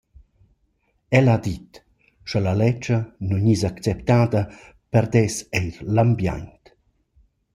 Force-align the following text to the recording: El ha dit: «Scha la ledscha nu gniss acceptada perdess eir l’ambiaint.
El 1.19 1.27
ha 1.33 1.35
dit: 1.47 1.79
«Scha 2.29 2.39
la 2.45 2.53
ledscha 2.61 2.97
nu 3.27 3.37
gniss 3.43 3.65
acceptada 3.69 4.43
perdess 4.97 5.39
eir 5.61 5.77
l’ambiaint. 5.95 6.61